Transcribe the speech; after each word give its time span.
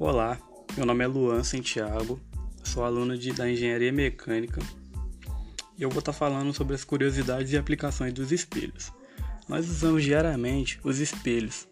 Olá, 0.00 0.40
meu 0.78 0.86
nome 0.86 1.04
é 1.04 1.06
Luan 1.06 1.44
Santiago, 1.44 2.18
sou 2.64 2.82
aluno 2.82 3.18
de, 3.18 3.34
da 3.34 3.50
Engenharia 3.50 3.92
Mecânica 3.92 4.58
e 5.76 5.82
eu 5.82 5.90
vou 5.90 5.98
estar 5.98 6.14
falando 6.14 6.54
sobre 6.54 6.74
as 6.74 6.82
curiosidades 6.82 7.52
e 7.52 7.58
aplicações 7.58 8.14
dos 8.14 8.32
espelhos. 8.32 8.90
Nós 9.46 9.68
usamos 9.68 10.02
diariamente 10.02 10.80
os 10.82 11.00
espelhos, 11.00 11.68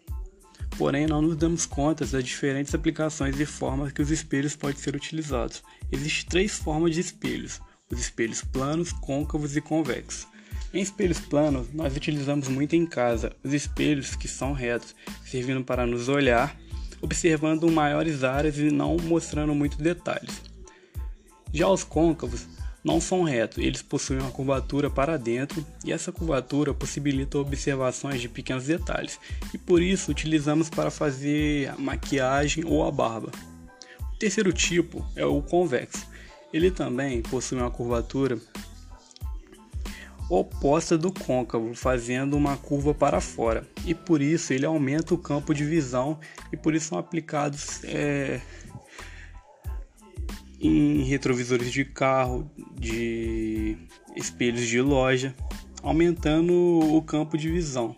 porém 0.77 1.07
não 1.07 1.23
nos 1.23 1.37
damos 1.37 1.65
conta 1.65 2.05
das 2.05 2.23
diferentes 2.23 2.75
aplicações 2.75 3.39
e 3.39 3.47
formas 3.47 3.91
que 3.91 4.01
os 4.03 4.11
espelhos 4.11 4.55
podem 4.55 4.77
ser 4.77 4.95
utilizados. 4.95 5.63
Existem 5.91 6.29
três 6.29 6.59
formas 6.59 6.93
de 6.93 7.01
espelhos: 7.01 7.59
os 7.91 7.99
espelhos 7.99 8.43
planos, 8.43 8.91
côncavos 8.91 9.57
e 9.57 9.61
convexos. 9.61 10.27
Em 10.71 10.83
espelhos 10.83 11.19
planos, 11.19 11.73
nós 11.73 11.97
utilizamos 11.97 12.47
muito 12.47 12.75
em 12.75 12.85
casa 12.85 13.35
os 13.43 13.53
espelhos 13.53 14.15
que 14.15 14.27
são 14.27 14.53
retos, 14.53 14.93
servindo 15.25 15.63
para 15.63 15.87
nos 15.87 16.09
olhar, 16.09 16.55
observando 17.01 17.69
maiores 17.71 18.23
áreas 18.23 18.57
e 18.57 18.71
não 18.71 18.97
mostrando 18.97 19.53
muitos 19.53 19.77
detalhes. 19.77 20.41
Já 21.53 21.67
os 21.67 21.83
côncavos 21.83 22.45
não 22.83 23.01
são 23.01 23.23
retos, 23.23 23.57
eles 23.57 23.81
possuem 23.81 24.19
uma 24.19 24.31
curvatura 24.31 24.89
para 24.89 25.17
dentro 25.17 25.65
e 25.83 25.91
essa 25.91 26.11
curvatura 26.11 26.73
possibilita 26.73 27.37
observações 27.37 28.21
de 28.21 28.29
pequenos 28.29 28.65
detalhes 28.65 29.19
e 29.53 29.57
por 29.57 29.81
isso 29.81 30.11
utilizamos 30.11 30.69
para 30.69 30.89
fazer 30.89 31.69
a 31.69 31.77
maquiagem 31.77 32.63
ou 32.65 32.85
a 32.85 32.91
barba. 32.91 33.31
O 34.13 34.17
terceiro 34.17 34.53
tipo 34.53 35.05
é 35.15 35.25
o 35.25 35.41
convexo. 35.41 36.07
Ele 36.53 36.71
também 36.71 37.21
possui 37.21 37.57
uma 37.57 37.69
curvatura 37.69 38.39
oposta 40.29 40.97
do 40.97 41.11
côncavo, 41.11 41.73
fazendo 41.73 42.37
uma 42.37 42.55
curva 42.55 42.93
para 42.93 43.19
fora, 43.19 43.67
e 43.85 43.95
por 43.95 44.21
isso 44.21 44.53
ele 44.53 44.65
aumenta 44.65 45.13
o 45.13 45.17
campo 45.17 45.53
de 45.53 45.65
visão 45.65 46.19
e 46.53 46.57
por 46.57 46.75
isso 46.75 46.89
são 46.89 46.99
aplicados 46.99 47.83
é, 47.83 48.39
em 50.61 51.01
retrovisores 51.03 51.71
de 51.71 51.83
carro, 51.83 52.49
de 52.79 53.75
espelhos 54.15 54.67
de 54.67 54.79
loja, 54.79 55.33
aumentando 55.81 56.53
o 56.53 57.01
campo 57.01 57.37
de 57.37 57.49
visão, 57.49 57.95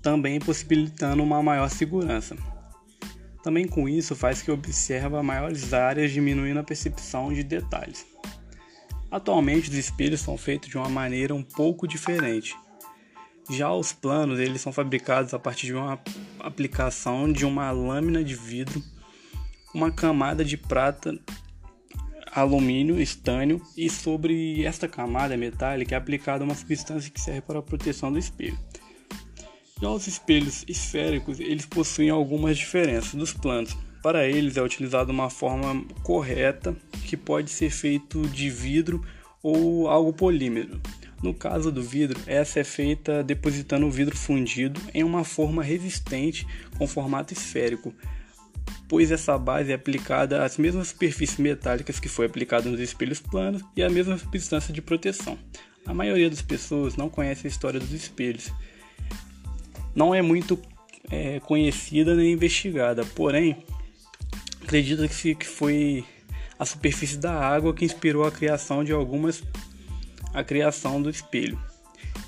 também 0.00 0.40
possibilitando 0.40 1.22
uma 1.22 1.42
maior 1.42 1.68
segurança. 1.68 2.36
Também 3.42 3.66
com 3.66 3.88
isso 3.88 4.16
faz 4.16 4.42
que 4.42 4.50
observa 4.50 5.22
maiores 5.22 5.72
áreas, 5.72 6.10
diminuindo 6.10 6.58
a 6.60 6.64
percepção 6.64 7.32
de 7.32 7.42
detalhes. 7.42 8.06
Atualmente 9.10 9.70
os 9.70 9.76
espelhos 9.76 10.20
são 10.20 10.36
feitos 10.36 10.68
de 10.68 10.76
uma 10.76 10.88
maneira 10.88 11.34
um 11.34 11.42
pouco 11.42 11.86
diferente. 11.88 12.54
Já 13.50 13.72
os 13.72 13.92
planos, 13.92 14.38
eles 14.38 14.60
são 14.60 14.72
fabricados 14.72 15.32
a 15.32 15.38
partir 15.38 15.66
de 15.68 15.74
uma 15.74 15.98
aplicação 16.38 17.32
de 17.32 17.46
uma 17.46 17.70
lâmina 17.70 18.22
de 18.22 18.34
vidro, 18.34 18.82
uma 19.74 19.90
camada 19.90 20.44
de 20.44 20.56
prata, 20.56 21.18
alumínio, 22.30 23.00
estânio 23.00 23.62
e 23.76 23.88
sobre 23.88 24.64
esta 24.64 24.86
camada 24.86 25.36
metálica 25.36 25.94
é 25.94 25.98
aplicada 25.98 26.44
uma 26.44 26.54
substância 26.54 27.10
que 27.10 27.20
serve 27.20 27.40
para 27.40 27.58
a 27.58 27.62
proteção 27.62 28.12
do 28.12 28.18
espelho. 28.18 28.58
Já 29.80 29.88
os 29.88 30.06
espelhos 30.06 30.64
esféricos, 30.68 31.38
eles 31.40 31.64
possuem 31.64 32.10
algumas 32.10 32.58
diferenças 32.58 33.14
dos 33.14 33.32
planos. 33.32 33.76
Para 34.08 34.26
eles 34.26 34.56
é 34.56 34.62
utilizada 34.62 35.12
uma 35.12 35.28
forma 35.28 35.84
correta 36.02 36.74
que 37.04 37.14
pode 37.14 37.50
ser 37.50 37.68
feito 37.68 38.26
de 38.28 38.48
vidro 38.48 39.04
ou 39.42 39.86
algo 39.86 40.14
polímero. 40.14 40.80
No 41.22 41.34
caso 41.34 41.70
do 41.70 41.82
vidro, 41.82 42.18
essa 42.26 42.58
é 42.58 42.64
feita 42.64 43.22
depositando 43.22 43.84
o 43.84 43.90
vidro 43.90 44.16
fundido 44.16 44.80
em 44.94 45.04
uma 45.04 45.24
forma 45.24 45.62
resistente 45.62 46.46
com 46.78 46.86
formato 46.86 47.34
esférico, 47.34 47.92
pois 48.88 49.10
essa 49.10 49.36
base 49.36 49.72
é 49.72 49.74
aplicada 49.74 50.42
às 50.42 50.56
mesmas 50.56 50.88
superfícies 50.88 51.36
metálicas 51.36 52.00
que 52.00 52.08
foi 52.08 52.24
aplicada 52.24 52.70
nos 52.70 52.80
espelhos 52.80 53.20
planos 53.20 53.62
e 53.76 53.82
a 53.82 53.90
mesma 53.90 54.16
substância 54.16 54.72
de 54.72 54.80
proteção. 54.80 55.38
A 55.84 55.92
maioria 55.92 56.30
das 56.30 56.40
pessoas 56.40 56.96
não 56.96 57.10
conhece 57.10 57.46
a 57.46 57.50
história 57.50 57.78
dos 57.78 57.92
espelhos. 57.92 58.50
Não 59.94 60.14
é 60.14 60.22
muito 60.22 60.58
é, 61.10 61.40
conhecida 61.40 62.14
nem 62.14 62.32
investigada, 62.32 63.04
porém 63.04 63.62
Acredita-se 64.68 65.34
que 65.34 65.46
foi 65.46 66.04
a 66.58 66.66
superfície 66.66 67.16
da 67.16 67.32
água 67.32 67.72
que 67.72 67.86
inspirou 67.86 68.26
a 68.26 68.30
criação 68.30 68.84
de 68.84 68.92
algumas 68.92 69.42
a 70.34 70.44
criação 70.44 71.00
do 71.00 71.08
espelho. 71.08 71.58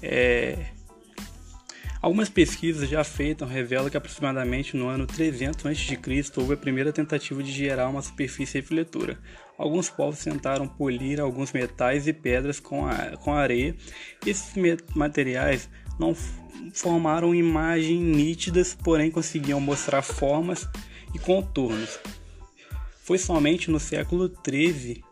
É, 0.02 0.56
algumas 2.00 2.30
pesquisas 2.30 2.88
já 2.88 3.04
feitas 3.04 3.46
revelam 3.46 3.90
que 3.90 3.96
aproximadamente 3.98 4.74
no 4.74 4.88
ano 4.88 5.06
300 5.06 5.66
a.C. 5.66 5.98
houve 6.38 6.54
a 6.54 6.56
primeira 6.56 6.90
tentativa 6.94 7.42
de 7.42 7.52
gerar 7.52 7.90
uma 7.90 8.00
superfície 8.00 8.58
refletora. 8.58 9.18
Alguns 9.58 9.90
povos 9.90 10.24
tentaram 10.24 10.66
polir 10.66 11.20
alguns 11.20 11.52
metais 11.52 12.08
e 12.08 12.12
pedras 12.14 12.58
com, 12.58 12.86
a, 12.86 13.18
com 13.18 13.34
areia. 13.34 13.76
Esses 14.26 14.54
materiais 14.94 15.68
não 15.98 16.16
formaram 16.72 17.34
imagens 17.34 18.00
nítidas, 18.00 18.72
porém 18.72 19.10
conseguiam 19.10 19.60
mostrar 19.60 20.00
formas 20.00 20.66
e 21.14 21.18
contornos. 21.18 22.00
Foi 23.10 23.18
somente 23.18 23.72
no 23.72 23.80
século 23.80 24.30
XIII 24.48 25.02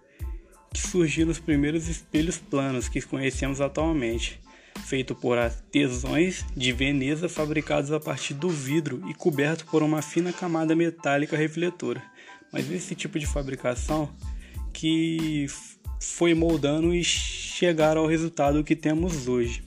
que 0.73 0.79
surgiram 0.81 1.33
os 1.33 1.41
primeiros 1.41 1.89
espelhos 1.89 2.39
planos 2.39 2.89
que 2.89 3.03
conhecemos 3.03 3.61
atualmente, 3.61 4.41
feito 4.87 5.17
por 5.17 5.37
artesãos 5.37 6.45
de 6.57 6.71
Veneza 6.71 7.29
fabricados 7.29 7.91
a 7.91 7.99
partir 7.99 8.35
do 8.35 8.49
vidro 8.49 9.03
e 9.11 9.15
coberto 9.15 9.67
por 9.67 9.83
uma 9.83 10.01
fina 10.01 10.33
camada 10.33 10.77
metálica 10.77 11.37
refletora. 11.37 12.01
Mas 12.53 12.71
esse 12.71 12.95
tipo 12.95 13.19
de 13.19 13.27
fabricação 13.27 14.09
que 14.73 15.47
foi 15.99 16.35
moldando 16.35 16.95
e 16.95 17.03
chegaram 17.03 18.03
ao 18.03 18.07
resultado 18.07 18.63
que 18.63 18.77
temos 18.77 19.27
hoje. 19.27 19.65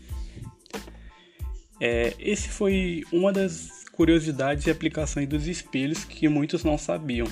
É, 1.82 2.16
esse 2.18 2.48
foi 2.48 3.04
uma 3.12 3.34
das 3.34 3.84
curiosidades 3.92 4.68
e 4.68 4.72
aplicações 4.72 5.28
dos 5.28 5.48
espelhos 5.48 6.06
que 6.06 6.30
muitos 6.30 6.64
não 6.64 6.78
sabiam. 6.78 7.28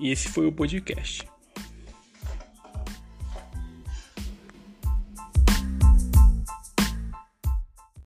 E 0.00 0.10
esse 0.10 0.28
foi 0.28 0.46
o 0.46 0.52
podcast. 0.52 1.28